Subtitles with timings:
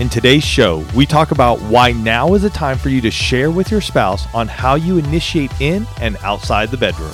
[0.00, 3.50] In today's show, we talk about why now is a time for you to share
[3.50, 7.12] with your spouse on how you initiate in and outside the bedroom.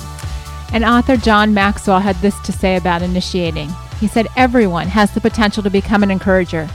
[0.71, 3.69] And author John Maxwell had this to say about initiating.
[3.99, 6.69] He said, Everyone has the potential to become an encourager.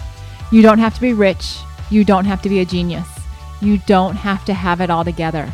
[0.50, 1.56] You don't have to be rich.
[1.88, 3.08] You don't have to be a genius.
[3.62, 5.50] You don't have to have it all together.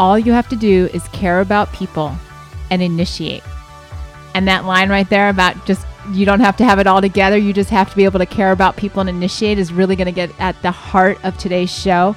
[0.00, 2.12] All you have to do is care about people
[2.68, 3.44] and initiate.
[4.34, 7.36] And that line right there about just you don't have to have it all together.
[7.36, 10.06] You just have to be able to care about people and initiate is really going
[10.06, 12.14] to get at the heart of today's show.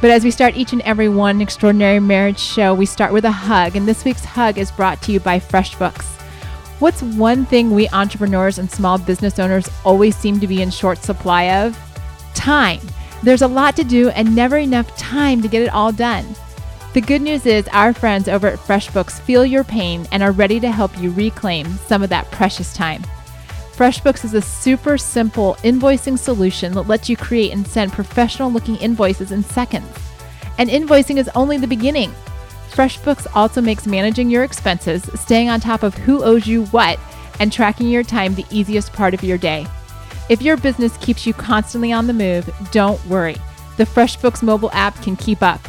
[0.00, 3.30] But as we start each and every one extraordinary marriage show, we start with a
[3.30, 3.76] hug.
[3.76, 6.04] And this week's hug is brought to you by FreshBooks.
[6.80, 10.98] What's one thing we entrepreneurs and small business owners always seem to be in short
[10.98, 11.78] supply of?
[12.34, 12.80] Time.
[13.22, 16.26] There's a lot to do and never enough time to get it all done.
[16.92, 20.58] The good news is, our friends over at FreshBooks feel your pain and are ready
[20.60, 23.02] to help you reclaim some of that precious time.
[23.72, 28.76] FreshBooks is a super simple invoicing solution that lets you create and send professional looking
[28.76, 29.88] invoices in seconds.
[30.58, 32.12] And invoicing is only the beginning.
[32.68, 37.00] FreshBooks also makes managing your expenses, staying on top of who owes you what,
[37.40, 39.66] and tracking your time the easiest part of your day.
[40.28, 43.36] If your business keeps you constantly on the move, don't worry.
[43.78, 45.60] The FreshBooks mobile app can keep up.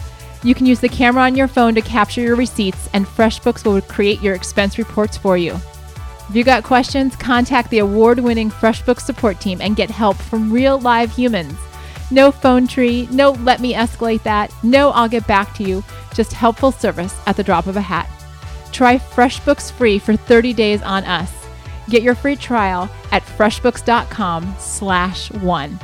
[0.43, 3.81] You can use the camera on your phone to capture your receipts, and FreshBooks will
[3.81, 5.57] create your expense reports for you.
[6.29, 10.51] If you got questions, contact the award winning FreshBooks support team and get help from
[10.51, 11.57] real live humans.
[12.11, 16.33] No phone tree, no let me escalate that, no I'll get back to you, just
[16.33, 18.09] helpful service at the drop of a hat.
[18.71, 21.31] Try FreshBooks free for 30 days on us.
[21.89, 25.79] Get your free trial at freshbooks.com slash one.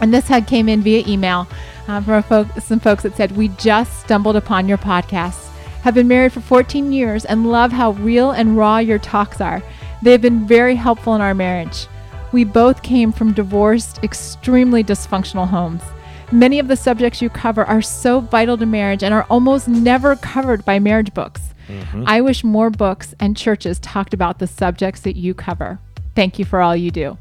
[0.00, 1.46] And this hug came in via email
[1.86, 5.41] uh, from some folks that said, We just stumbled upon your podcast
[5.82, 9.62] have been married for 14 years and love how real and raw your talks are.
[10.02, 11.86] They have been very helpful in our marriage.
[12.32, 15.82] We both came from divorced, extremely dysfunctional homes.
[16.30, 20.16] Many of the subjects you cover are so vital to marriage and are almost never
[20.16, 21.42] covered by marriage books.
[21.68, 22.04] Mm-hmm.
[22.06, 25.78] I wish more books and churches talked about the subjects that you cover.
[26.14, 27.18] Thank you for all you do.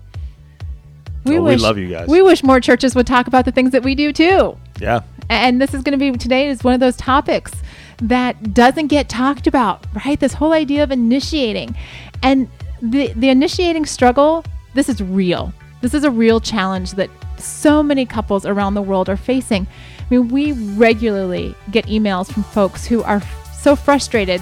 [1.26, 2.08] We, oh, wish, we love you guys.
[2.08, 4.58] We wish more churches would talk about the things that we do too.
[4.80, 5.02] Yeah.
[5.30, 7.54] And this is going to be today is one of those topics
[8.02, 10.20] that doesn't get talked about, right?
[10.20, 11.76] This whole idea of initiating.
[12.24, 12.50] And
[12.82, 15.54] the, the initiating struggle, this is real.
[15.82, 19.68] This is a real challenge that so many couples around the world are facing.
[20.00, 23.22] I mean, we regularly get emails from folks who are
[23.54, 24.42] so frustrated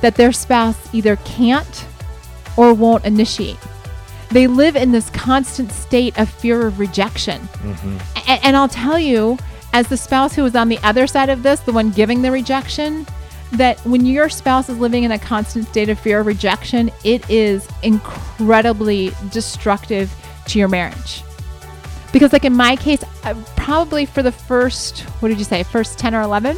[0.00, 1.86] that their spouse either can't
[2.56, 3.58] or won't initiate.
[4.30, 7.40] They live in this constant state of fear of rejection.
[7.40, 7.98] Mm-hmm.
[8.28, 9.36] And, and I'll tell you,
[9.72, 12.30] as the spouse who is on the other side of this, the one giving the
[12.30, 13.06] rejection,
[13.52, 17.28] that when your spouse is living in a constant state of fear of rejection, it
[17.28, 20.12] is incredibly destructive
[20.46, 21.22] to your marriage.
[22.12, 23.04] Because, like in my case,
[23.56, 26.56] probably for the first, what did you say, first 10 or 11?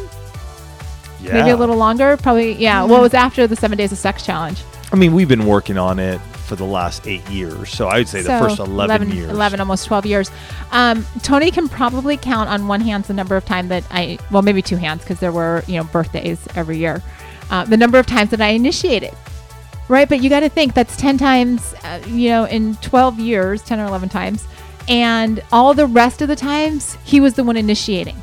[1.20, 1.34] Yeah.
[1.34, 2.16] Maybe a little longer.
[2.16, 2.80] Probably, yeah.
[2.80, 2.90] Mm-hmm.
[2.90, 4.62] Well, it was after the seven days of sex challenge.
[4.92, 7.70] I mean, we've been working on it for the last eight years.
[7.70, 9.30] So I would say so the first 11, 11, years.
[9.30, 10.30] 11, almost 12 years.
[10.70, 14.42] Um, Tony can probably count on one hand the number of times that I, well,
[14.42, 17.02] maybe two hands because there were, you know, birthdays every year.
[17.50, 19.14] Uh, the number of times that I initiated.
[19.88, 20.08] Right.
[20.08, 23.80] But you got to think that's 10 times, uh, you know, in 12 years, 10
[23.80, 24.46] or 11 times.
[24.88, 28.20] And all the rest of the times, he was the one initiating.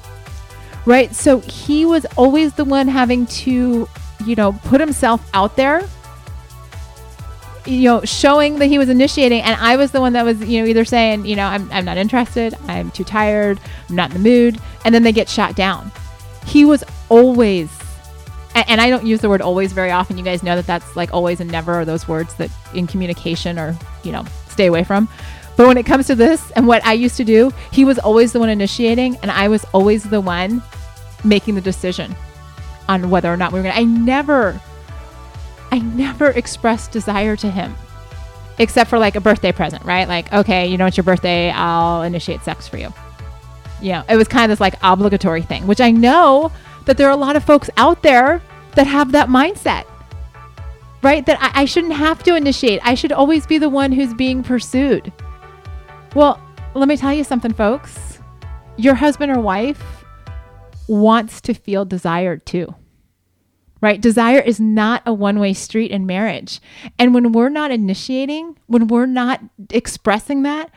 [0.86, 1.14] Right.
[1.14, 3.88] So he was always the one having to,
[4.26, 5.88] you know, put himself out there
[7.70, 10.60] you know, showing that he was initiating, and I was the one that was, you
[10.62, 14.22] know, either saying, you know, I'm, I'm not interested, I'm too tired, I'm not in
[14.22, 15.92] the mood, and then they get shot down.
[16.46, 17.70] He was always,
[18.56, 20.18] and, I don't use the word always very often.
[20.18, 23.60] You guys know that that's like always and never are those words that in communication
[23.60, 25.08] or, you know, stay away from.
[25.56, 28.34] But when it comes to this and what I used to do, he was always
[28.34, 30.64] the one initiating, and I was always the one
[31.24, 32.16] making the decision
[32.88, 33.80] on whether or not we were going to.
[33.80, 34.60] I never
[35.72, 37.76] I never expressed desire to him
[38.60, 40.08] except for like a birthday present, right?
[40.08, 42.94] Like, okay, you know, it's your birthday, I'll initiate sex for you.
[43.82, 46.52] You know, it was kind of this like obligatory thing, which I know
[46.86, 48.42] that there are a lot of folks out there
[48.76, 49.86] that have that mindset,
[51.02, 51.26] right?
[51.26, 52.82] That I, I shouldn't have to initiate.
[52.84, 55.12] I should always be the one who's being pursued.
[56.14, 56.42] Well,
[56.76, 58.20] let me tell you something, folks.
[58.76, 60.04] Your husband or wife
[60.88, 62.76] wants to feel desired too.
[63.82, 64.02] Right?
[64.02, 66.60] Desire is not a one way street in marriage.
[66.98, 70.70] And when we're not initiating, when we're not expressing that,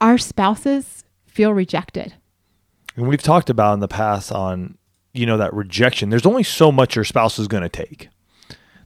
[0.00, 2.14] our spouses feel rejected.
[2.94, 4.78] And we've talked about in the past on,
[5.12, 6.08] you know, that rejection.
[6.08, 8.08] There's only so much your spouse is going to take.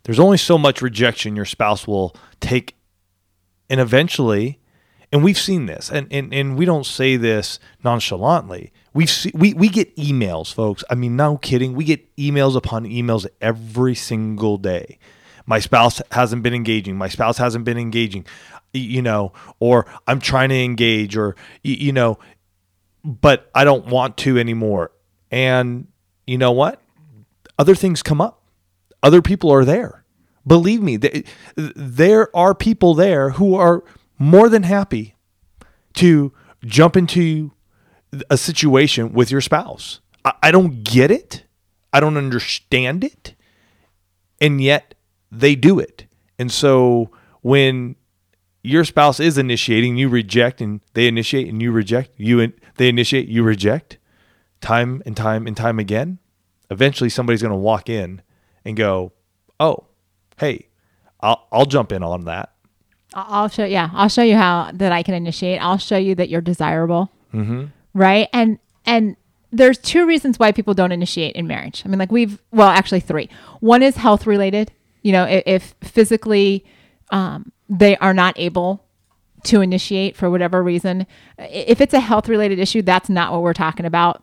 [0.05, 2.77] There's only so much rejection your spouse will take.
[3.69, 4.59] And eventually,
[5.13, 8.73] and we've seen this, and, and, and we don't say this nonchalantly.
[8.93, 10.83] We've see, we, we get emails, folks.
[10.91, 11.75] I mean, no kidding.
[11.75, 14.99] We get emails upon emails every single day.
[15.47, 16.97] My spouse hasn't been engaging.
[16.97, 18.27] My spouse hasn't been engaging,
[18.73, 22.19] you know, or I'm trying to engage, or, you know,
[23.05, 24.93] but I don't want to anymore.
[25.31, 25.87] And
[26.27, 26.81] you know what?
[27.59, 28.43] Other things come up.
[29.03, 30.05] Other people are there.
[30.47, 30.99] Believe me,
[31.57, 33.85] there are people there who are
[34.19, 35.15] more than happy
[35.95, 36.33] to
[36.65, 37.53] jump into
[38.29, 40.01] a situation with your spouse.
[40.43, 41.45] I don't get it.
[41.93, 43.35] I don't understand it.
[44.41, 44.95] And yet
[45.31, 46.07] they do it.
[46.39, 47.11] And so
[47.43, 47.97] when
[48.63, 52.89] your spouse is initiating, you reject, and they initiate and you reject, you in, they
[52.89, 53.99] initiate, you reject,
[54.61, 56.19] time and time and time again.
[56.71, 58.23] Eventually, somebody's going to walk in
[58.65, 59.13] and go,
[59.59, 59.87] "Oh,
[60.39, 60.69] hey,
[61.21, 62.53] I'll I'll jump in on that."
[63.15, 65.61] I'll show yeah, I'll show you how that I can initiate.
[65.61, 67.67] I'll show you that you're desirable, mm-hmm.
[67.95, 68.29] Right?
[68.33, 69.17] And and
[69.53, 71.83] there's two reasons why people don't initiate in marriage.
[71.85, 73.29] I mean, like we've well, actually three.
[73.61, 74.73] One is health related.
[75.03, 76.65] You know, if, if physically
[77.11, 78.85] um, they are not able
[79.45, 81.07] to initiate for whatever reason.
[81.39, 84.23] If it's a health related issue, that's not what we're talking about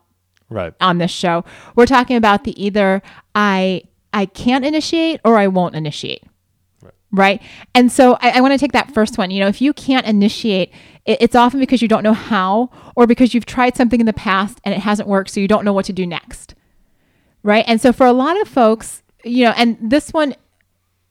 [0.50, 1.44] right on this show.
[1.76, 3.02] We're talking about the either
[3.36, 3.84] I
[4.14, 6.24] I can't initiate or I won't initiate.
[7.12, 7.42] Right.
[7.74, 9.32] And so I, I want to take that first one.
[9.32, 10.74] You know, if you can't initiate,
[11.06, 14.14] it, it's often because you don't know how or because you've tried something in the
[14.14, 16.54] past and it hasn't worked, so you don't know what to do next.
[17.44, 17.64] Right.
[17.68, 20.36] And so for a lot of folks, you know, and this one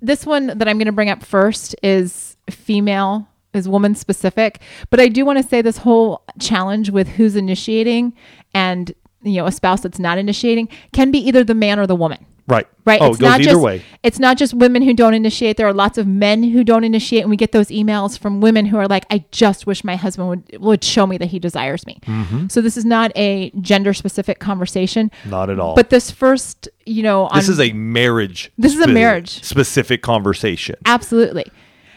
[0.00, 4.60] this one that I'm going to bring up first is female, is woman specific.
[4.90, 8.12] But I do want to say this whole challenge with who's initiating
[8.54, 11.96] and you know a spouse that's not initiating can be either the man or the
[11.96, 12.25] woman.
[12.46, 12.66] Right.
[12.84, 13.00] Right.
[13.00, 13.82] Oh, it's it goes not either just, way.
[14.04, 15.56] It's not just women who don't initiate.
[15.56, 18.66] There are lots of men who don't initiate, and we get those emails from women
[18.66, 21.84] who are like, "I just wish my husband would would show me that he desires
[21.87, 22.46] me." Mm-hmm.
[22.48, 25.10] So this is not a gender specific conversation.
[25.25, 25.75] Not at all.
[25.75, 28.52] But this first, you know, this is a marriage.
[28.56, 30.76] This is a marriage specific conversation.
[30.87, 31.46] Absolutely.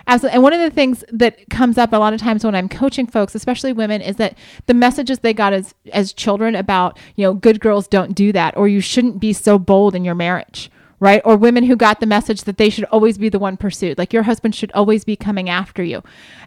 [0.10, 0.34] Absolutely.
[0.34, 3.06] And one of the things that comes up a lot of times when I'm coaching
[3.06, 4.36] folks, especially women, is that
[4.66, 8.58] the messages they got as as children about, you know, good girls don't do that
[8.58, 11.22] or you shouldn't be so bold in your marriage, right?
[11.24, 14.12] Or women who got the message that they should always be the one pursued, like
[14.12, 16.02] your husband should always be coming after you.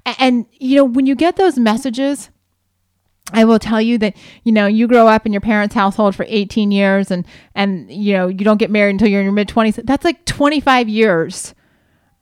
[0.04, 2.30] And, and you know, when you get those messages,
[3.32, 6.26] I will tell you that you know you grow up in your parents' household for
[6.28, 7.24] 18 years and
[7.54, 9.86] and you know you don't get married until you're in your mid 20s.
[9.86, 11.54] That's like 25 years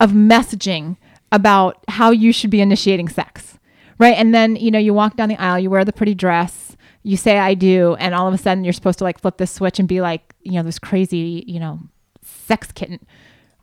[0.01, 0.97] of messaging
[1.33, 3.59] about how you should be initiating sex,
[3.99, 4.17] right?
[4.17, 7.17] And then, you know, you walk down the aisle, you wear the pretty dress, you
[7.17, 9.79] say, I do, and all of a sudden you're supposed to like flip this switch
[9.79, 11.81] and be like, you know, this crazy, you know,
[12.23, 13.07] sex kitten,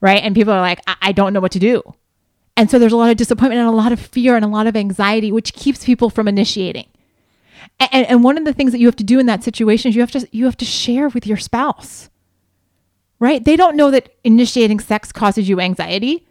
[0.01, 0.23] right?
[0.23, 1.83] And people are like, I, I don't know what to do.
[2.55, 4.65] And so there's a lot of disappointment and a lot of fear and a lot
[4.65, 6.87] of anxiety, which keeps people from initiating.
[7.79, 9.95] And, and one of the things that you have to do in that situation is
[9.95, 12.09] you have to you have to share with your spouse.
[13.19, 13.43] Right?
[13.43, 16.26] They don't know that initiating sex causes you anxiety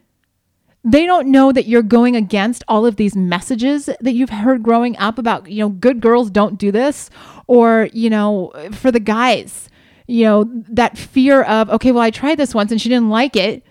[0.87, 4.97] they don't know that you're going against all of these messages that you've heard growing
[4.99, 7.11] up about, you know, good girls don't do this,
[7.49, 9.69] or, you know, for the guys,
[10.07, 13.35] you know, that fear of, okay, well, I tried this once and she didn't like
[13.35, 13.67] it.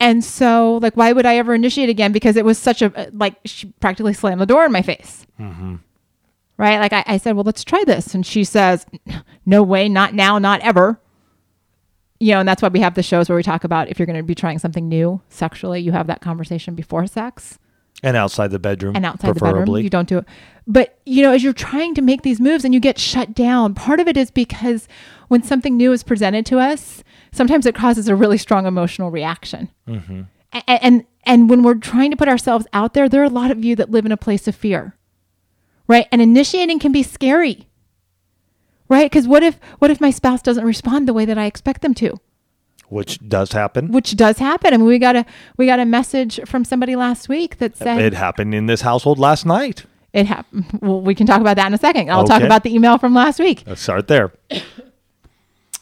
[0.00, 2.12] And so, like, why would I ever initiate again?
[2.12, 5.26] Because it was such a, like, she practically slammed the door in my face.
[5.38, 5.76] Mm-hmm.
[6.56, 6.78] Right?
[6.78, 8.14] Like, I, I said, well, let's try this.
[8.14, 8.86] And she says,
[9.44, 10.98] no way, not now, not ever
[12.20, 14.06] you know, and that's why we have the shows where we talk about if you're
[14.06, 17.58] going to be trying something new sexually, you have that conversation before sex.
[18.02, 18.94] And outside the bedroom.
[18.96, 19.50] And outside preferably.
[19.50, 19.84] the bedroom.
[19.84, 20.24] You don't do it.
[20.66, 23.74] But, you know, as you're trying to make these moves and you get shut down,
[23.74, 24.86] part of it is because
[25.28, 29.70] when something new is presented to us, sometimes it causes a really strong emotional reaction.
[29.88, 30.22] Mm-hmm.
[30.52, 33.50] And, and, and when we're trying to put ourselves out there, there are a lot
[33.50, 34.94] of you that live in a place of fear,
[35.86, 36.06] right?
[36.12, 37.68] And initiating can be scary
[38.88, 39.10] right?
[39.10, 41.94] Because what if what if my spouse doesn't respond the way that I expect them
[41.94, 42.18] to?
[42.88, 43.92] Which does happen.
[43.92, 44.72] Which does happen.
[44.72, 45.26] I mean, we got a
[45.56, 49.18] we got a message from somebody last week that said it happened in this household
[49.18, 49.84] last night.
[50.12, 50.66] It happened.
[50.80, 52.10] Well, we can talk about that in a second.
[52.10, 52.28] I'll okay.
[52.28, 53.62] talk about the email from last week.
[53.66, 54.32] Let's start there.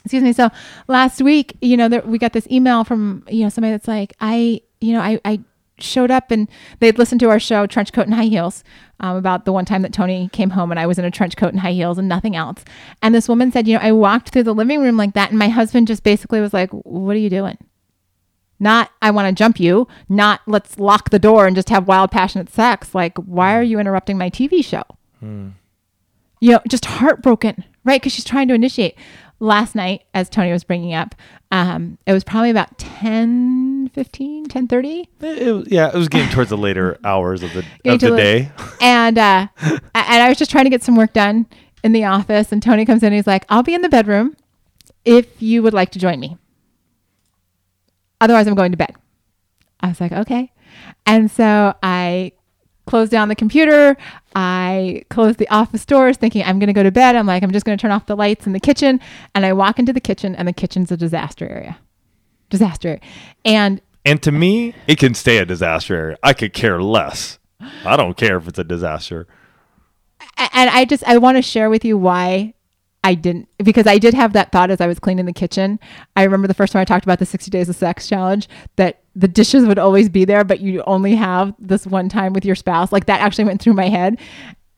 [0.07, 0.33] Excuse me.
[0.33, 0.51] So
[0.89, 4.15] last week, you know, there, we got this email from you know somebody that's like,
[4.21, 5.41] I, you know, I, I,
[5.78, 6.49] showed up and
[6.80, 8.64] they'd listened to our show, Trench Coat and High Heels,
[9.00, 11.37] um, about the one time that Tony came home and I was in a trench
[11.37, 12.64] coat and high heels and nothing else.
[13.02, 15.30] And this woman said, You know, I walked through the living room like that.
[15.30, 17.59] And my husband just basically was like, What are you doing?
[18.59, 22.11] Not, I want to jump you, not, let's lock the door and just have wild,
[22.11, 22.95] passionate sex.
[22.95, 24.83] Like, why are you interrupting my TV show?
[25.21, 25.50] Hmm.
[26.40, 28.00] You know, just heartbroken, right?
[28.00, 28.97] Because she's trying to initiate.
[29.40, 31.14] Last night, as Tony was bringing up,
[31.52, 35.09] um, it was probably about 10, 15, 10 30.
[35.21, 38.50] Yeah, it was getting towards the later hours of the, of the day.
[38.79, 41.47] And, uh, and I was just trying to get some work done
[41.83, 42.53] in the office.
[42.53, 44.37] And Tony comes in and he's like, I'll be in the bedroom
[45.07, 46.37] if you would like to join me.
[48.21, 48.95] Otherwise, I'm going to bed.
[49.81, 50.53] I was like, okay.
[51.07, 52.33] And so I
[52.87, 53.97] closed down the computer.
[54.35, 57.17] I closed the office doors thinking I'm going to go to bed.
[57.17, 59.00] I'm like, I'm just going to turn off the lights in the kitchen.
[59.35, 61.79] And I walk into the kitchen, and the kitchen's a disaster area.
[62.50, 63.00] Disaster.
[63.45, 66.17] And and to me, it can stay a disaster area.
[66.23, 67.39] I could care less.
[67.85, 69.27] I don't care if it's a disaster.
[70.39, 72.55] And I just I want to share with you why
[73.05, 75.79] I didn't because I did have that thought as I was cleaning the kitchen.
[76.15, 79.03] I remember the first time I talked about the 60 days of sex challenge that
[79.15, 82.55] the dishes would always be there, but you only have this one time with your
[82.55, 82.93] spouse.
[82.93, 84.19] Like that actually went through my head.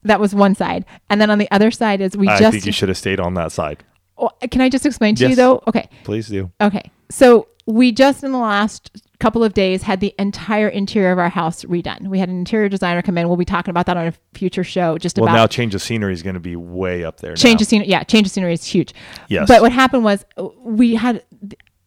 [0.05, 0.85] That was one side.
[1.11, 3.21] And then on the other side is we I just think you should have stayed
[3.21, 3.85] on that side.
[4.17, 5.31] Oh, can I just explain to Yes.
[5.31, 5.63] you though?
[5.67, 5.89] Okay.
[6.05, 6.51] Please do.
[6.61, 6.91] Okay.
[7.11, 11.29] So we just in the last couple of days had the entire interior of our
[11.29, 12.07] house redone.
[12.09, 13.27] We had an interior designer come in.
[13.29, 15.83] We'll be talking about that on a future show just Well, about now change of
[15.83, 17.35] scenery is going to be way up there.
[17.35, 17.65] change now.
[17.65, 17.89] of scenery.
[17.89, 18.95] Yeah, change of scenery is huge.
[19.29, 19.49] Yes.
[19.49, 21.25] But what happened was uh, we had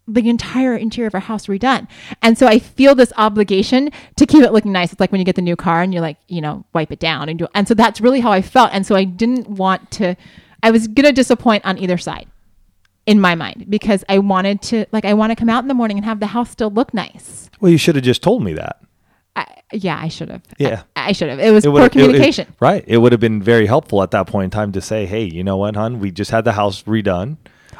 [0.07, 1.87] the entire interior of our house redone,
[2.21, 4.91] and so I feel this obligation to keep it looking nice.
[4.91, 6.99] It's like when you get the new car and you're like, you know, wipe it
[6.99, 7.47] down and do.
[7.55, 8.71] And so that's really how I felt.
[8.73, 10.15] And so I didn't want to.
[10.63, 12.27] I was gonna disappoint on either side,
[13.11, 15.73] in my mind, because I wanted to like I want to come out in the
[15.73, 17.49] morning and have the house still look nice.
[17.59, 18.77] Well, you should have just told me that.
[19.35, 20.41] I, yeah, I should have.
[20.57, 20.83] Yeah.
[20.95, 21.39] I, I should have.
[21.39, 22.47] It was It poor would've- it- it- communication.
[22.59, 22.83] right.
[22.87, 25.43] It would have been very helpful at that point in time to say, hey, you
[25.43, 25.99] know what, hon?
[25.99, 27.37] We just had the house redone.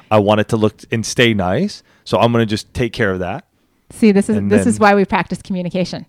[0.10, 1.84] I want it to look and stay nice.
[2.04, 3.46] So I'm going to just take care of that.
[3.92, 6.06] See, this is And this is why we practice communication,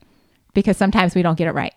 [0.55, 1.75] because sometimes we don't get it right,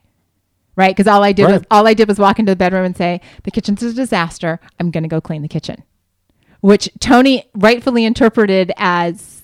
[0.75, 0.95] right?
[0.95, 3.19] Because all I did was all I did was walk into the bedroom and say,
[3.43, 4.59] "The kitchen's a disaster.
[4.79, 5.81] I'm going to go clean the kitchen,"
[6.65, 9.43] which Tony rightfully interpreted as,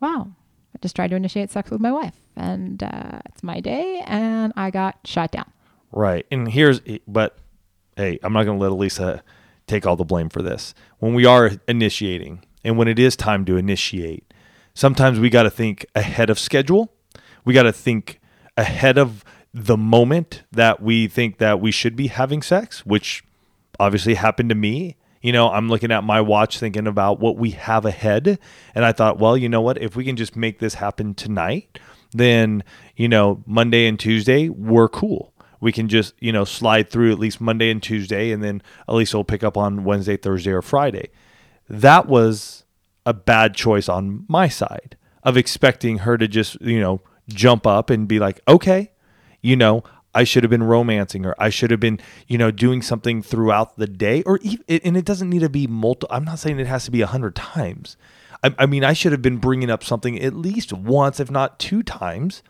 [0.00, 0.32] "Wow,
[0.74, 4.52] I just tried to initiate sex with my wife, and uh, it's my day, and
[4.54, 5.50] I got shot down."
[5.92, 6.26] Right.
[6.30, 7.38] And here's, but
[7.96, 9.22] hey, I'm not going to let Elisa
[9.66, 10.74] take all the blame for this.
[10.98, 14.34] When we are initiating and when it is time to initiate,
[14.74, 16.92] sometimes we got to think ahead of schedule.
[17.46, 18.20] We got to think
[18.58, 23.24] ahead of the moment that we think that we should be having sex, which
[23.80, 24.96] obviously happened to me.
[25.20, 28.38] You know, I'm looking at my watch thinking about what we have ahead.
[28.74, 29.80] And I thought, well, you know what?
[29.80, 31.78] If we can just make this happen tonight,
[32.12, 32.62] then,
[32.96, 35.32] you know, Monday and Tuesday, we're cool.
[35.60, 38.94] We can just, you know, slide through at least Monday and Tuesday, and then at
[38.94, 41.10] least will pick up on Wednesday, Thursday, or Friday.
[41.68, 42.64] That was
[43.04, 47.90] a bad choice on my side of expecting her to just, you know, jump up
[47.90, 48.92] and be like, okay,
[49.42, 49.82] you know,
[50.14, 51.34] I should have been romancing her.
[51.38, 55.04] I should have been, you know, doing something throughout the day, or even, and it
[55.04, 56.06] doesn't need to be multi.
[56.10, 57.96] I'm not saying it has to be a hundred times.
[58.42, 61.58] I, I mean, I should have been bringing up something at least once, if not
[61.58, 62.42] two times,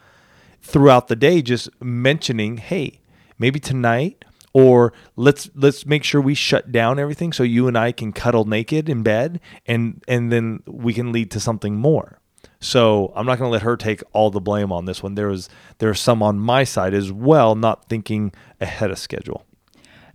[0.63, 3.01] throughout the day, just mentioning, hey,
[3.39, 7.93] maybe tonight, or let's let's make sure we shut down everything so you and I
[7.93, 12.18] can cuddle naked in bed, and and then we can lead to something more.
[12.61, 15.15] So I'm not going to let her take all the blame on this one.
[15.15, 15.49] There was
[15.79, 19.45] there was some on my side as well, not thinking ahead of schedule.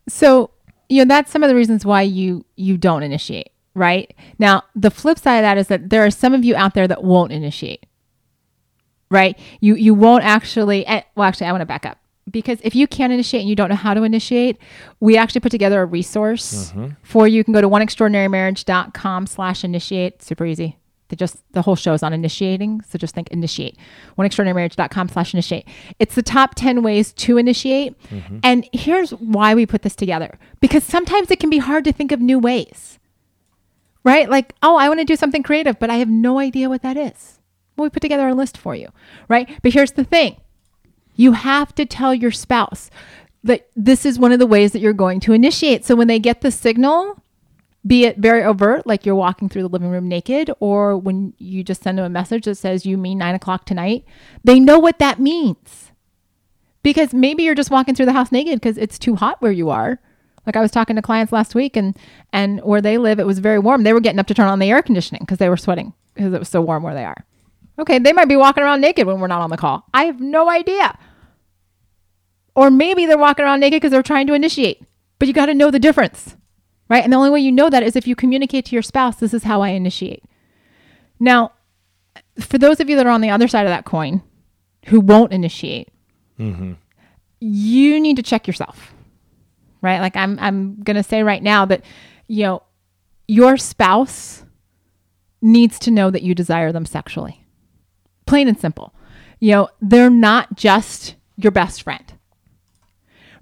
[0.09, 0.51] So,
[0.89, 4.13] you know, that's some of the reasons why you you don't initiate, right?
[4.39, 6.87] Now, the flip side of that is that there are some of you out there
[6.87, 7.85] that won't initiate.
[9.09, 9.39] Right?
[9.61, 11.99] You you won't actually eh, well actually I want to back up.
[12.29, 14.57] Because if you can't initiate and you don't know how to initiate,
[15.01, 16.73] we actually put together a resource
[17.03, 17.37] for you.
[17.37, 20.23] You can go to oneextraordinarymarriage.com slash initiate.
[20.23, 20.77] Super easy.
[21.09, 23.77] They just the whole show is on initiating, so just think initiate.
[24.15, 25.67] One Oneextraordinarymarriage.com slash initiate.
[25.99, 27.99] It's the top 10 ways to initiate.
[28.09, 28.39] Mm-hmm.
[28.43, 30.39] And here's why we put this together.
[30.59, 32.99] Because sometimes it can be hard to think of new ways.
[34.03, 34.29] Right?
[34.29, 36.97] Like, oh, I want to do something creative, but I have no idea what that
[36.97, 37.39] is.
[37.75, 38.89] Well, we put together a list for you.
[39.27, 39.49] Right?
[39.61, 40.37] But here's the thing.
[41.15, 42.89] You have to tell your spouse
[43.43, 45.85] that this is one of the ways that you're going to initiate.
[45.85, 47.21] So when they get the signal,
[47.85, 51.63] be it very overt, like you're walking through the living room naked, or when you
[51.63, 54.05] just send them a message that says, You mean nine o'clock tonight,
[54.43, 55.91] they know what that means.
[56.81, 59.69] Because maybe you're just walking through the house naked because it's too hot where you
[59.69, 59.99] are.
[60.45, 61.97] Like I was talking to clients last week, and
[62.31, 63.83] and where they live, it was very warm.
[63.83, 66.33] They were getting up to turn on the air conditioning because they were sweating because
[66.33, 67.25] it was so warm where they are.
[67.79, 69.85] Okay, they might be walking around naked when we're not on the call.
[69.93, 70.97] I have no idea.
[72.55, 74.83] Or maybe they're walking around naked because they're trying to initiate.
[75.17, 76.35] But you got to know the difference,
[76.93, 77.03] right?
[77.03, 79.33] And the only way you know that is if you communicate to your spouse, this
[79.33, 80.23] is how I initiate.
[81.19, 81.53] Now,
[82.39, 84.21] for those of you that are on the other side of that coin
[84.85, 85.89] who won't initiate,
[86.39, 86.73] mm-hmm.
[87.39, 88.93] you need to check yourself,
[89.81, 90.01] right?
[90.01, 91.83] Like I'm, I'm going to say right now that,
[92.27, 92.61] you know,
[93.27, 94.43] your spouse
[95.41, 97.43] needs to know that you desire them sexually.
[98.27, 98.93] Plain and simple.
[99.39, 102.13] You know, they're not just your best friend.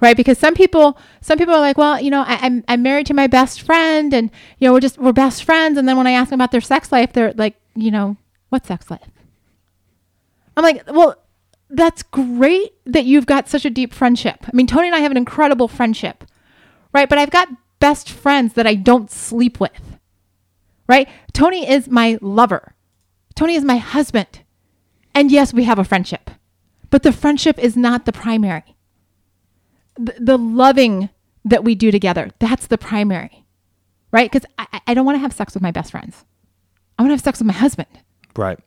[0.01, 0.17] Right?
[0.17, 3.13] Because some people some people are like, well, you know, I, I'm I'm married to
[3.13, 6.12] my best friend and you know, we're just we're best friends and then when I
[6.12, 8.17] ask them about their sex life, they're like, you know,
[8.50, 9.10] what sex life?
[10.58, 11.15] I'm like, well,
[11.70, 14.38] that's great that you've got such a deep friendship.
[14.46, 16.25] I mean, Tony and I have an incredible friendship.
[16.93, 17.08] Right?
[17.08, 17.48] But I've got
[17.79, 19.91] best friends that I don't sleep with
[20.91, 21.08] right?
[21.31, 22.75] Tony is my lover.
[23.34, 24.41] Tony is my husband.
[25.15, 26.29] And yes, we have a friendship,
[26.89, 28.75] but the friendship is not the primary.
[30.05, 31.10] The, the loving
[31.46, 33.46] that we do together, that's the primary,
[34.12, 34.31] right?
[34.31, 36.25] Because I, I don't want to have sex with my best friends.
[36.98, 37.88] I want to have sex with my husband.
[38.36, 38.60] Right.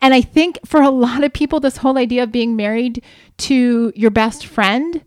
[0.00, 3.02] And I think for a lot of people, this whole idea of being married
[3.38, 5.02] to your best friend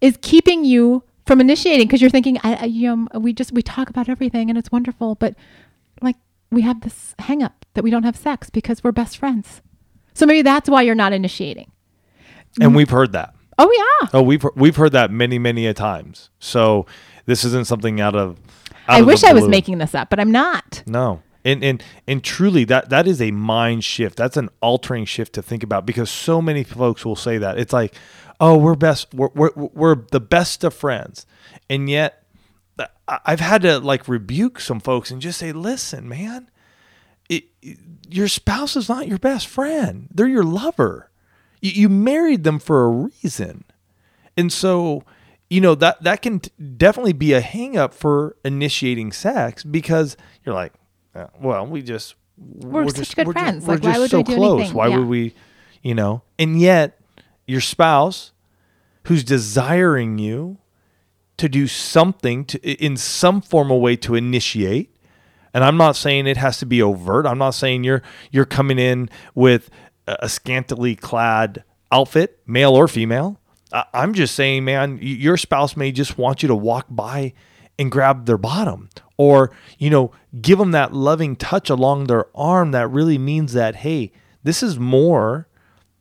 [0.00, 3.62] is keeping you from initiating because you're thinking, I, I, you know, we just we
[3.62, 5.34] talk about everything and it's wonderful, but
[6.00, 6.16] like
[6.50, 9.60] we have this hang up that we don't have sex because we're best friends.
[10.14, 11.70] So maybe that's why you're not initiating.
[12.60, 13.34] And we've heard that.
[13.58, 13.70] Oh
[14.02, 14.08] yeah.
[14.14, 16.30] Oh, we've we've heard that many many a times.
[16.38, 16.86] So
[17.26, 18.38] this isn't something out of.
[18.88, 20.82] out I of wish I was making this up, but I'm not.
[20.86, 21.22] No.
[21.44, 24.16] And and and truly that that is a mind shift.
[24.16, 27.58] That's an altering shift to think about because so many folks will say that.
[27.58, 27.94] It's like,
[28.40, 31.26] "Oh, we're best we're we're, we're the best of friends."
[31.70, 32.24] And yet
[33.06, 36.50] I've had to like rebuke some folks and just say, "Listen, man,
[37.28, 37.44] it,
[38.08, 40.08] your spouse is not your best friend.
[40.12, 41.07] They're your lover.
[41.60, 43.64] You, you married them for a reason."
[44.36, 45.02] And so,
[45.50, 50.16] you know, that that can t- definitely be a hang up for initiating sex because
[50.44, 50.72] you're like,
[51.14, 53.66] uh, well, we just We're such good we're just- friends.
[53.66, 54.60] we're Like, why just would so we do close.
[54.60, 54.76] anything?
[54.76, 54.98] Why Yeah.
[54.98, 55.34] would we,
[55.82, 56.22] you know?
[56.38, 57.00] And yet,
[57.46, 58.32] your spouse,
[59.04, 60.58] who's desiring you
[61.38, 64.94] to do something to in some formal way to initiate,
[65.54, 67.26] and I'm not saying it has to be overt.
[67.26, 69.70] I'm not saying you're you're coming in with
[70.20, 73.40] a scantily clad outfit, male or female.
[73.92, 77.34] I'm just saying, man, your spouse may just want you to walk by
[77.78, 82.70] and grab their bottom or, you know, give them that loving touch along their arm
[82.70, 85.48] that really means that, hey, this is more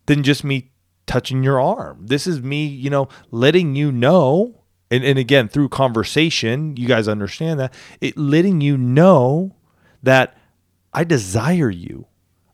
[0.05, 0.71] than just me
[1.05, 2.05] touching your arm.
[2.07, 4.63] This is me, you know, letting you know.
[4.89, 9.55] And, and again, through conversation, you guys understand that it letting you know
[10.03, 10.37] that
[10.93, 12.07] I desire you.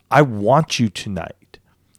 [0.10, 1.36] I want you tonight.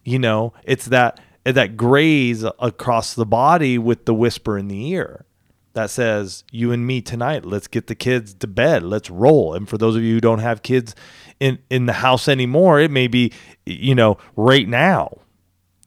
[0.04, 5.24] You know, it's that that graze across the body with the whisper in the ear
[5.74, 7.44] that says, "You and me tonight.
[7.44, 8.82] Let's get the kids to bed.
[8.82, 10.94] Let's roll." And for those of you who don't have kids
[11.40, 13.32] in in the house anymore, it may be,
[13.66, 15.18] you know, right now,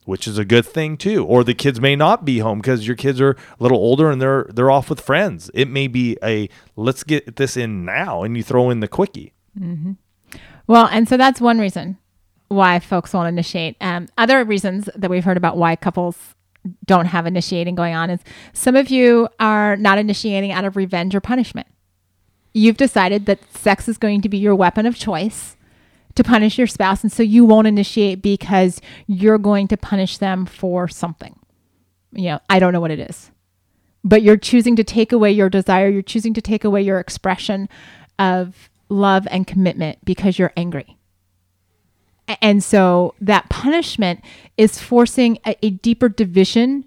[0.06, 1.26] which is a good thing too.
[1.26, 4.22] Or the kids may not be home because your kids are a little older and
[4.22, 5.50] they're they're off with friends.
[5.54, 9.34] It may be a let's get this in now, and you throw in the quickie.
[9.60, 9.94] Mm-hmm.
[10.68, 11.98] Well, and so that's one reason
[12.48, 13.76] why folks won't initiate.
[13.82, 16.36] Um, other reasons that we've heard about why couples
[16.86, 18.20] don't have initiating going on is
[18.54, 21.68] some of you are not initiating out of revenge or punishment.
[22.54, 25.56] You've decided that sex is going to be your weapon of choice
[26.16, 30.46] to punish your spouse, and so you won't initiate because you're going to punish them
[30.46, 31.38] for something.
[32.12, 33.32] You know, I don't know what it is
[34.08, 35.90] but you're choosing to take away your desire.
[35.90, 37.68] You're choosing to take away your expression
[38.18, 40.97] of love and commitment because you're angry.
[42.42, 44.22] And so that punishment
[44.58, 46.86] is forcing a, a deeper division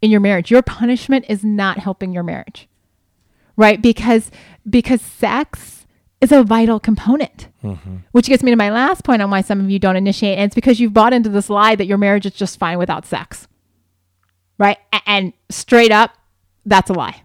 [0.00, 0.50] in your marriage.
[0.50, 2.68] Your punishment is not helping your marriage.
[3.56, 3.80] Right?
[3.82, 4.30] Because
[4.68, 5.86] because sex
[6.20, 7.48] is a vital component.
[7.62, 7.96] Mm-hmm.
[8.12, 10.38] Which gets me to my last point on why some of you don't initiate.
[10.38, 13.04] And it's because you've bought into this lie that your marriage is just fine without
[13.06, 13.46] sex
[14.58, 14.78] right?
[14.92, 16.12] A- And straight up,
[16.64, 17.22] that's a lie.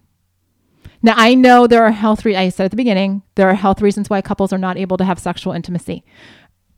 [1.03, 2.25] Now I know there are health.
[2.25, 4.97] Re- I said at the beginning there are health reasons why couples are not able
[4.97, 6.03] to have sexual intimacy.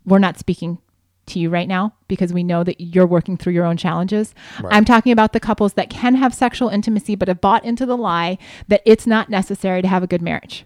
[0.09, 0.79] We're not speaking
[1.27, 4.33] to you right now because we know that you're working through your own challenges.
[4.65, 7.95] I'm talking about the couples that can have sexual intimacy but have bought into the
[7.95, 10.65] lie that it's not necessary to have a good marriage.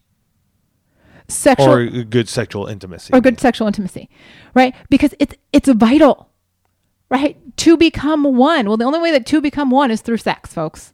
[1.27, 3.13] Sexual Or good sexual intimacy.
[3.13, 4.10] or good sexual intimacy,
[4.53, 4.75] right?
[4.89, 6.29] Because it's it's vital,
[7.10, 7.38] right?
[7.58, 8.67] To become one.
[8.67, 10.93] Well, the only way that two become one is through sex, folks.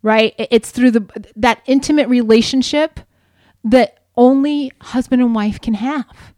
[0.00, 0.34] Right?
[0.38, 3.00] It's through the that intimate relationship
[3.64, 6.34] that only husband and wife can have.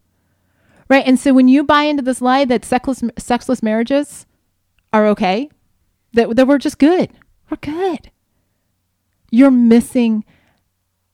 [0.88, 1.07] Right.
[1.07, 4.27] And so when you buy into this lie that sexless, sexless marriages
[4.92, 5.49] are okay,
[6.12, 7.11] that, that we're just good,
[7.51, 8.11] we're good,
[9.31, 10.25] you're missing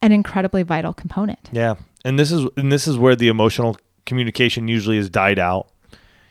[0.02, 1.50] an incredibly vital component.
[1.52, 1.76] Yeah.
[2.04, 5.68] And this is and this is where the emotional communication usually is died out.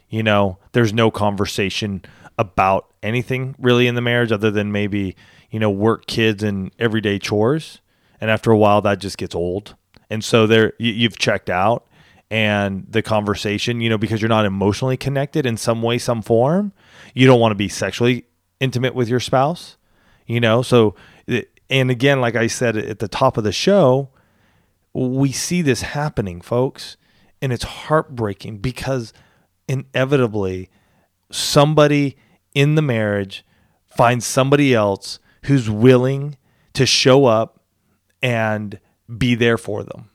[0.10, 2.04] You know, there's no conversation
[2.38, 5.15] about anything really in the marriage other than maybe,
[5.52, 7.80] you know, work, kids and everyday chores.
[8.19, 9.75] And after a while that just gets old.
[10.10, 11.86] And so there you, you've checked out
[12.32, 16.74] and the conversation, you know, because you're not emotionally connected in some way, some form,
[17.13, 18.26] you don't want to be sexually
[18.60, 19.78] intimate with your spouse,
[20.28, 20.62] you know.
[20.62, 20.96] So,
[21.70, 24.10] and again, like I said at the top of the show,
[24.94, 26.98] we see this happening, folks,
[27.42, 29.13] and it's heartbreaking because
[29.68, 30.70] inevitably
[31.32, 32.18] somebody
[32.54, 33.46] in the marriage
[33.86, 36.38] finds somebody else who's willing
[36.74, 37.62] to show up
[38.22, 38.80] and
[39.18, 40.10] be there for them.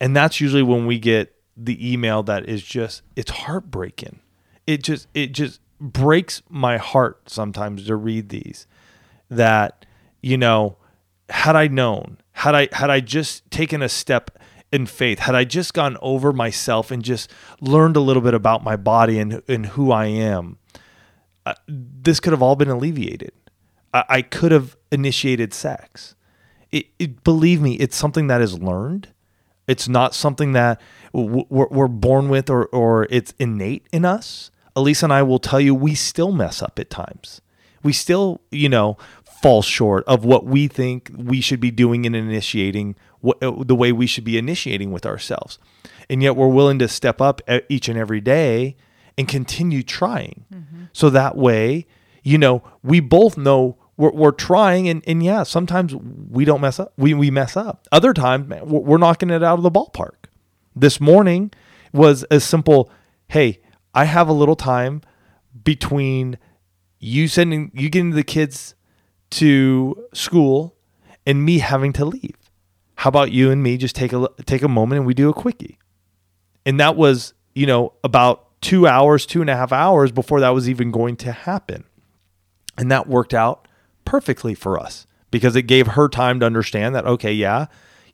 [0.00, 4.20] And that's usually when we get the email that is just it's heartbreaking.
[4.66, 8.66] It just it just breaks my heart sometimes to read these
[9.30, 9.86] that
[10.22, 10.76] you know
[11.30, 14.38] had I known had I had I just taken a step
[14.72, 18.64] in faith had I just gone over myself and just learned a little bit about
[18.64, 20.58] my body and and who I am
[21.48, 23.32] uh, this could have all been alleviated.
[23.94, 26.14] I, I could have initiated sex.
[26.70, 29.08] It, it, believe me it's something that is learned.
[29.66, 30.78] It's not something that
[31.12, 34.50] we're, we're born with or, or it's innate in us.
[34.76, 37.40] Elisa and I will tell you we still mess up at times.
[37.82, 38.96] We still, you know,
[39.42, 43.74] fall short of what we think we should be doing and initiating what, uh, the
[43.74, 45.58] way we should be initiating with ourselves.
[46.10, 48.76] And yet we're willing to step up each and every day
[49.16, 50.44] and continue trying.
[50.52, 50.84] Mm-hmm.
[50.92, 51.86] So that way,
[52.22, 56.78] you know, we both know we're, we're trying and, and yeah, sometimes we don't mess
[56.78, 56.92] up.
[56.96, 57.86] We, we mess up.
[57.90, 60.27] Other times, man, we're knocking it out of the ballpark.
[60.80, 61.52] This morning
[61.92, 62.90] was as simple,
[63.28, 63.60] hey,
[63.94, 65.02] I have a little time
[65.64, 66.38] between
[67.00, 68.74] you sending you getting the kids
[69.30, 70.76] to school
[71.26, 72.36] and me having to leave.
[72.96, 75.34] How about you and me just take a take a moment and we do a
[75.34, 75.78] quickie?
[76.64, 80.50] And that was, you know, about two hours, two and a half hours before that
[80.50, 81.84] was even going to happen.
[82.76, 83.66] And that worked out
[84.04, 87.66] perfectly for us because it gave her time to understand that, okay, yeah,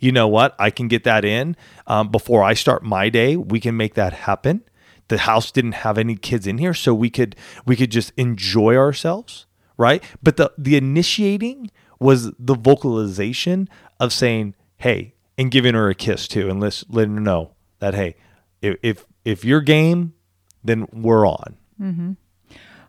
[0.05, 0.55] you know what?
[0.59, 3.37] I can get that in um, before I start my day.
[3.37, 4.63] We can make that happen.
[5.09, 7.37] The house didn't have any kids in here, so we could
[7.67, 10.03] we could just enjoy ourselves, right?
[10.23, 16.29] But the the initiating was the vocalization of saying, "Hey," and giving her a kiss
[16.29, 18.17] too, and let's letting her know that, "Hey,
[18.63, 20.15] if if, if you're game,
[20.63, 22.13] then we're on." Mm-hmm.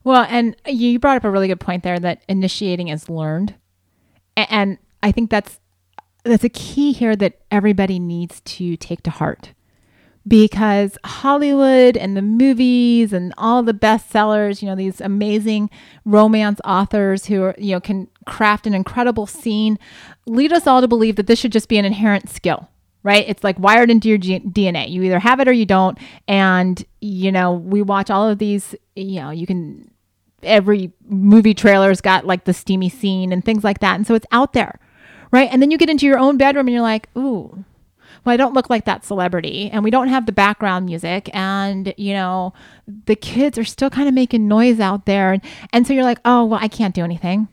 [0.03, 3.55] Well, and you brought up a really good point there that initiating is learned.
[4.37, 5.59] And I think that's
[6.25, 9.53] that's a key here that everybody needs to take to heart.
[10.27, 15.69] Because Hollywood and the movies and all the bestsellers, you know, these amazing
[16.03, 19.77] romance authors who are, you know, can craft an incredible scene,
[20.25, 22.69] lead us all to believe that this should just be an inherent skill
[23.03, 23.25] right?
[23.29, 24.89] It's like wired into your G- DNA.
[24.89, 25.95] You either have it or you don't.
[26.27, 29.91] And, you know, we watch all of these, you know, you can
[30.41, 33.95] every movie trailer's got like the steamy scene and things like that.
[33.95, 34.79] And so it's out there,
[35.31, 35.49] right?
[35.51, 37.63] And then you get into your own bedroom and you're like, ooh,
[38.23, 41.93] well, I don't look like that celebrity, and we don't have the background music, and
[41.95, 42.53] you know,
[43.05, 46.19] the kids are still kind of making noise out there, and, and so you're like,
[46.25, 47.47] oh, well, I can't do anything,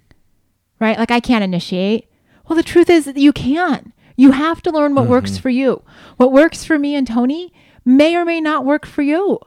[0.80, 0.98] right?
[0.98, 2.08] Like I can't initiate.
[2.48, 3.92] Well, the truth is you can.
[4.16, 5.12] You have to learn what mm-hmm.
[5.12, 5.82] works for you.
[6.16, 7.52] What works for me and Tony
[7.84, 9.40] may or may not work for you.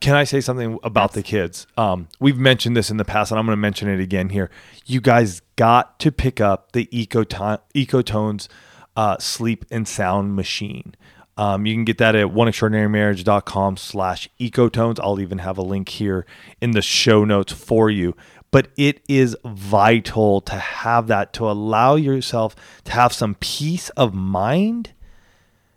[0.00, 1.66] Can I say something about the kids?
[1.76, 4.50] Um, we've mentioned this in the past, and I'm going to mention it again here.
[4.86, 8.48] You guys got to pick up the Ecoton- Ecotones
[8.96, 10.94] uh, sleep and sound machine.
[11.36, 15.00] Um, you can get that at oneextraordinarymarriage.com slash ecotones.
[15.02, 16.26] I'll even have a link here
[16.60, 18.14] in the show notes for you.
[18.52, 24.14] But it is vital to have that to allow yourself to have some peace of
[24.14, 24.92] mind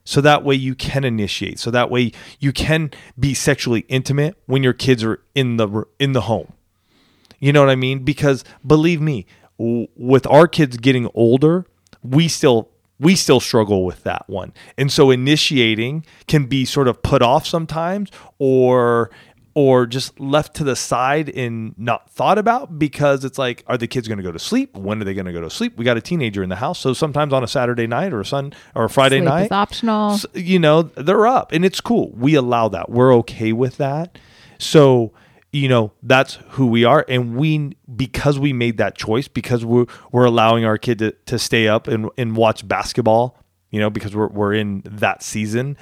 [0.07, 1.59] so that way you can initiate.
[1.59, 6.13] So that way you can be sexually intimate when your kids are in the in
[6.13, 6.53] the home.
[7.39, 7.99] You know what i mean?
[7.99, 9.25] Because believe me
[9.57, 11.65] with our kids getting older
[12.03, 14.53] we still we still struggle with that one.
[14.77, 19.11] And so initiating can be sort of put off sometimes or
[19.57, 23.87] or just left to the side and not thought about because it's like, are the
[23.87, 24.77] kids going to go to sleep?
[24.77, 25.75] When are they going to go to sleep?
[25.77, 28.25] We got a teenager in the house, so sometimes on a Saturday night or a
[28.25, 30.19] Sun or a Friday sleep night, optional.
[30.35, 32.11] You know, they're up, and it's cool.
[32.11, 32.91] We allow that.
[32.91, 34.19] We're okay with that.
[34.59, 35.13] So
[35.51, 39.85] you know that's who we are and we because we made that choice because we're,
[40.11, 43.41] we're allowing our kid to, to stay up and, and watch basketball
[43.71, 45.77] you know because we're, we're in that season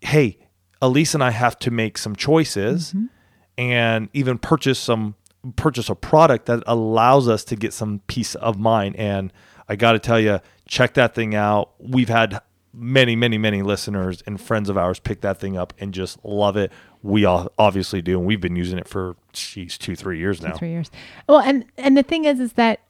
[0.00, 0.36] hey
[0.82, 3.06] Elise and I have to make some choices Mm-hmm.
[3.56, 5.14] and even purchase some
[5.56, 8.94] purchase a product that allows us to get some peace of mind.
[8.96, 9.32] And
[9.68, 11.70] I got to tell you, check that thing out.
[11.80, 12.40] We've had
[12.72, 16.56] many, many, many listeners and friends of ours pick that thing up and just love
[16.56, 16.70] it.
[17.02, 20.56] We all obviously do, and we've been using it for geez, two, three years now.
[20.56, 20.90] three years.
[21.28, 22.80] Well, and and the thing is, is that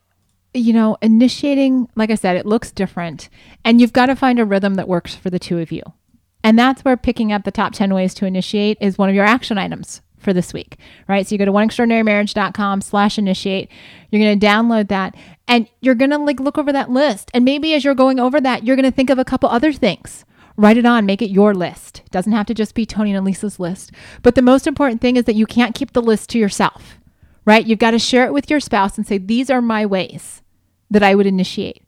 [0.54, 3.30] you know, initiating, like I said, it looks different,
[3.64, 5.82] and you've got to find a rhythm that works for the two of you,
[6.44, 9.24] and that's where picking up the top ten ways to initiate is one of your
[9.24, 10.78] action items for this week,
[11.08, 11.26] right?
[11.26, 13.68] So you go to oneextraordinarymarriage.com slash initiate.
[14.10, 15.16] You're going to download that
[15.48, 17.30] and you're going to like look over that list.
[17.34, 19.72] And maybe as you're going over that, you're going to think of a couple other
[19.72, 20.24] things.
[20.56, 22.02] Write it on, make it your list.
[22.04, 23.90] It doesn't have to just be Tony and Lisa's list.
[24.22, 26.98] But the most important thing is that you can't keep the list to yourself,
[27.44, 27.66] right?
[27.66, 30.42] You've got to share it with your spouse and say, these are my ways
[30.90, 31.84] that I would initiate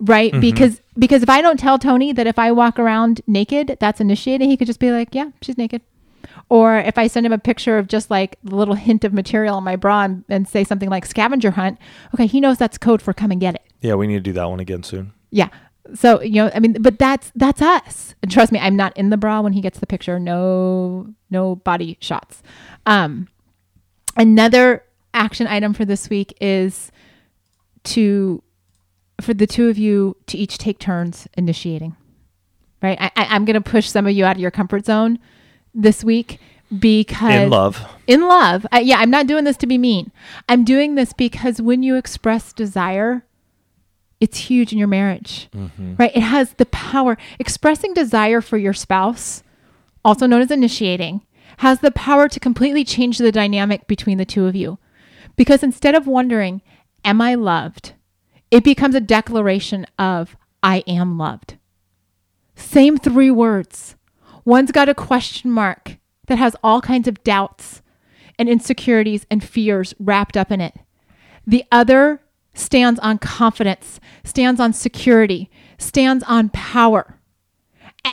[0.00, 0.32] right?
[0.40, 4.50] Because because if i don't tell tony that if i walk around naked that's initiating
[4.50, 5.80] he could just be like yeah she's naked.
[6.50, 9.56] Or if i send him a picture of just like the little hint of material
[9.56, 11.78] on my bra and, and say something like scavenger hunt.
[12.14, 13.62] Okay he knows that's code for come and get it.
[13.80, 15.12] Yeah, we need to do that one again soon.
[15.30, 15.48] yeah.
[15.94, 18.14] So you know i mean but that's that's us.
[18.22, 20.18] And trust me i'm not in the bra when he gets the picture.
[20.18, 22.42] No no body shots.
[22.86, 23.28] Um
[24.16, 24.82] another
[25.14, 26.90] action item for this week is
[27.84, 28.42] to
[29.20, 31.96] for the two of you to each take turns initiating
[32.82, 32.98] right?
[33.00, 35.18] I, I, i'm going to push some of you out of your comfort zone
[35.74, 36.38] this week
[36.78, 37.86] because In love.
[38.06, 38.66] in love.
[38.72, 40.12] I, yeah i'm not doing this to be mean.
[40.48, 43.24] I'm doing this because when you express desire
[44.20, 45.94] it's huge in your marriage mm-hmm.
[45.96, 46.14] right?
[46.14, 47.16] It has the power.
[47.38, 49.42] Expressing desire for your spouse
[50.04, 51.22] also known as initiating
[51.58, 54.78] has the power to completely change the dynamic between the two of you.
[55.36, 56.62] Because instead of wondering
[57.04, 57.94] am i loved
[58.50, 61.56] it becomes a declaration of i am loved
[62.54, 63.96] same three words
[64.44, 67.82] one's got a question mark that has all kinds of doubts
[68.38, 70.74] and insecurities and fears wrapped up in it
[71.46, 72.20] the other
[72.58, 77.18] stands on confidence, stands on security, stands on power.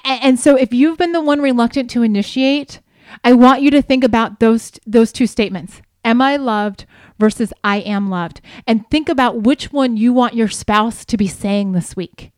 [0.03, 2.79] And so if you've been the one reluctant to initiate,
[3.23, 5.81] I want you to think about those those two statements.
[6.03, 6.85] Am I loved
[7.19, 8.41] versus I am loved?
[8.67, 12.31] And think about which one you want your spouse to be saying this week.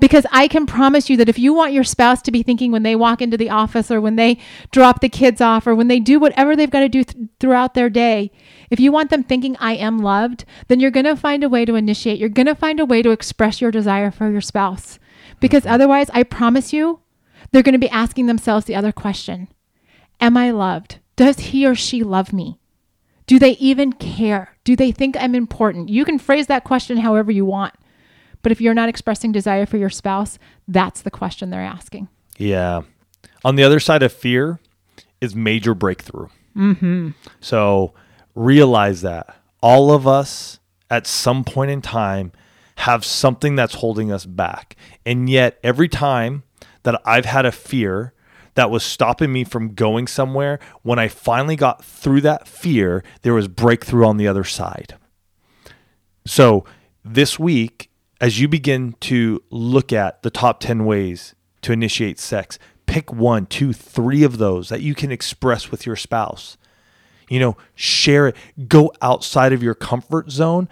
[0.00, 2.82] Because I can promise you that if you want your spouse to be thinking when
[2.82, 4.38] they walk into the office or when they
[4.70, 7.74] drop the kids off or when they do whatever they've got to do th- throughout
[7.74, 8.30] their day,
[8.70, 11.64] if you want them thinking, I am loved, then you're going to find a way
[11.64, 12.18] to initiate.
[12.18, 14.98] You're going to find a way to express your desire for your spouse.
[15.40, 15.74] Because mm-hmm.
[15.74, 17.00] otherwise, I promise you,
[17.52, 19.48] they're going to be asking themselves the other question
[20.20, 20.98] Am I loved?
[21.16, 22.58] Does he or she love me?
[23.26, 24.56] Do they even care?
[24.64, 25.88] Do they think I'm important?
[25.88, 27.74] You can phrase that question however you want.
[28.42, 32.08] But if you're not expressing desire for your spouse, that's the question they're asking.
[32.36, 32.82] Yeah.
[33.44, 34.60] On the other side of fear
[35.20, 36.28] is major breakthrough.
[36.54, 37.10] Mm-hmm.
[37.40, 37.94] So
[38.34, 40.60] realize that all of us
[40.90, 42.32] at some point in time
[42.76, 44.76] have something that's holding us back.
[45.06, 46.42] And yet, every time
[46.82, 48.12] that I've had a fear
[48.54, 53.34] that was stopping me from going somewhere, when I finally got through that fear, there
[53.34, 54.96] was breakthrough on the other side.
[56.26, 56.64] So
[57.04, 57.90] this week,
[58.20, 63.46] as you begin to look at the top 10 ways to initiate sex, pick one,
[63.46, 66.56] two, three of those that you can express with your spouse.
[67.28, 68.36] You know, share it,
[68.68, 70.68] go outside of your comfort zone,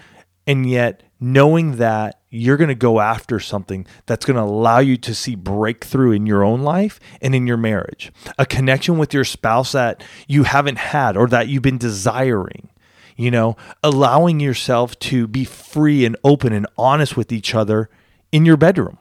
[0.46, 4.96] and yet knowing that you're going to go after something that's going to allow you
[4.96, 9.24] to see breakthrough in your own life and in your marriage, a connection with your
[9.24, 12.68] spouse that you haven't had or that you've been desiring
[13.14, 17.90] you know, allowing yourself to be free and open and honest with each other
[18.30, 18.98] in your bedroom.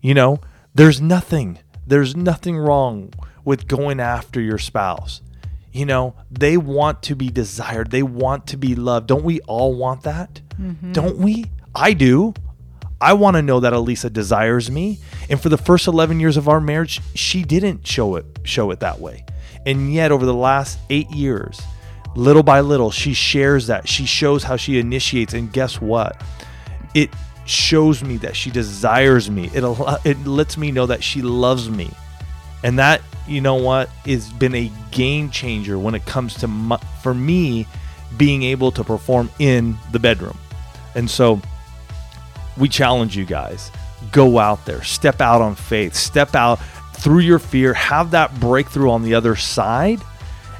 [0.00, 0.40] You know,
[0.74, 3.12] there's nothing, there's nothing wrong
[3.44, 5.22] with going after your spouse.
[5.72, 9.06] You know, they want to be desired, they want to be loved.
[9.06, 10.40] Don't we all want that?
[10.60, 10.92] Mm-hmm.
[10.92, 11.46] Don't we?
[11.74, 12.34] I do.
[13.04, 14.98] I want to know that Elisa desires me.
[15.28, 18.80] And for the first 11 years of our marriage, she didn't show it show it
[18.80, 19.26] that way.
[19.66, 21.60] And yet over the last 8 years,
[22.16, 23.86] little by little she shares that.
[23.86, 26.22] She shows how she initiates and guess what?
[26.94, 27.10] It
[27.44, 29.50] shows me that she desires me.
[29.52, 29.64] It
[30.06, 31.90] it lets me know that she loves me.
[32.62, 36.78] And that you know what has been a game changer when it comes to my,
[37.02, 37.66] for me
[38.16, 40.38] being able to perform in the bedroom.
[40.94, 41.42] And so
[42.56, 43.70] we challenge you guys
[44.12, 46.56] go out there step out on faith step out
[46.94, 50.00] through your fear have that breakthrough on the other side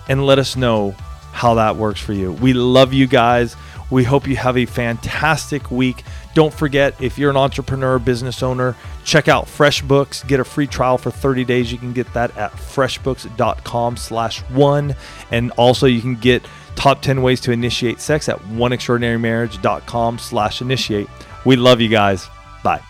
[0.09, 0.94] and let us know
[1.33, 2.33] how that works for you.
[2.33, 3.57] We love you guys.
[3.90, 6.04] We hope you have a fantastic week.
[6.33, 10.26] Don't forget, if you're an entrepreneur, business owner, check out FreshBooks.
[10.26, 11.70] Get a free trial for 30 days.
[11.70, 14.94] You can get that at freshbooks.com slash one.
[15.30, 16.44] And also you can get
[16.76, 21.09] top 10 ways to initiate sex at oneextraordinarymarriage.com slash initiate.
[21.44, 22.28] We love you guys.
[22.62, 22.83] Bye.